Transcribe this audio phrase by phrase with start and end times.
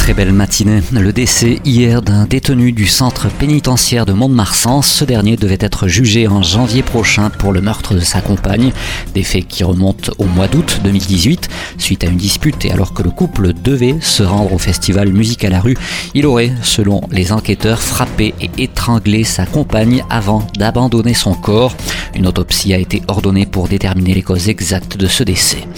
[0.00, 0.80] Très belle matinée.
[0.92, 4.80] Le décès hier d'un détenu du centre pénitentiaire de Mont-de-Marsan.
[4.80, 8.72] Ce dernier devait être jugé en janvier prochain pour le meurtre de sa compagne.
[9.14, 11.50] Des faits qui remontent au mois d'août 2018.
[11.76, 15.44] Suite à une dispute et alors que le couple devait se rendre au festival Musique
[15.44, 15.76] à la rue,
[16.14, 21.76] il aurait, selon les enquêteurs, frappé et étranglé sa compagne avant d'abandonner son corps.
[22.14, 25.68] Une autopsie a été ordonnée pour déterminer les causes exactes de ce décès.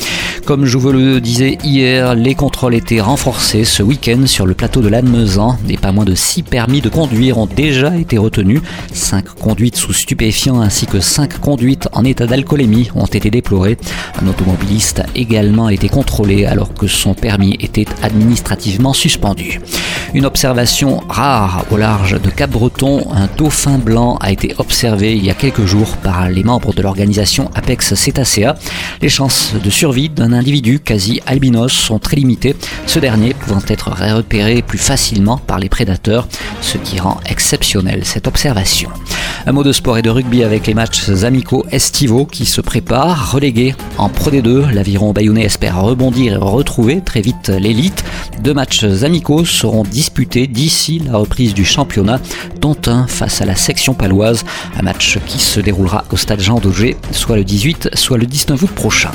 [0.53, 4.83] Comme je vous le disais hier, les contrôles étaient renforcés ce week-end sur le plateau
[4.83, 5.57] de Lannemezan.
[5.71, 8.61] Et pas moins de 6 permis de conduire ont déjà été retenus.
[8.93, 13.79] 5 conduites sous stupéfiants ainsi que 5 conduites en état d'alcoolémie ont été déplorées.
[14.21, 19.59] Un automobiliste a également été contrôlé alors que son permis était administrativement suspendu.
[20.15, 25.31] Une observation rare au large de Cap-Breton, un dauphin blanc a été observé il y
[25.31, 28.55] a quelques jours par les membres de l'organisation Apex Cetacea.
[29.01, 33.91] Les chances de survie d'un individu quasi albinos sont très limitées, ce dernier pouvant être
[33.91, 36.29] repéré plus facilement par les prédateurs,
[36.61, 38.91] ce qui rend exceptionnelle cette observation.
[39.45, 43.33] Un mot de sport et de rugby avec les matchs amicaux estivaux qui se préparent.
[43.33, 48.05] Relégués en Pro D2, l'aviron bayonnais espère rebondir et retrouver très vite l'élite.
[48.41, 52.21] Deux matchs amicaux seront disputés d'ici la reprise du championnat,
[52.61, 54.45] dont un face à la section paloise,
[54.79, 58.63] un match qui se déroulera au stade Jean Daugé, soit le 18, soit le 19
[58.63, 59.11] août prochain.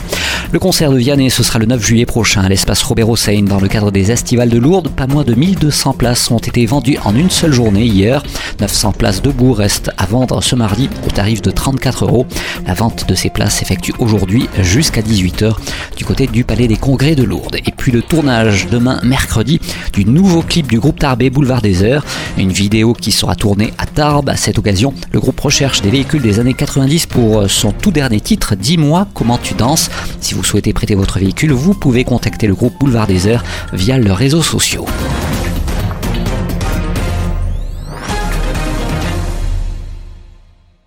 [0.52, 3.60] Le concert de Vianney, ce sera le 9 juillet prochain à l'espace Robert Hossein dans
[3.60, 4.90] le cadre des Estivales de Lourdes.
[4.90, 8.24] Pas moins de 1200 places ont été vendues en une seule journée hier.
[8.60, 10.06] 900 places debout restent à
[10.42, 12.26] ce mardi au tarif de 34 euros.
[12.66, 15.56] La vente de ces places s'effectue aujourd'hui jusqu'à 18h
[15.96, 17.58] du côté du Palais des Congrès de Lourdes.
[17.58, 19.60] Et puis le tournage demain mercredi
[19.94, 22.06] du nouveau clip du groupe Tarbé Boulevard des Airs.
[22.38, 24.30] Une vidéo qui sera tournée à Tarbes.
[24.30, 28.22] À cette occasion, le groupe recherche des véhicules des années 90 pour son tout dernier
[28.22, 29.90] titre, Dis-moi comment tu danses.
[30.20, 33.44] Si vous souhaitez prêter votre véhicule, vous pouvez contacter le groupe Boulevard des Airs
[33.74, 34.86] via leurs réseaux sociaux.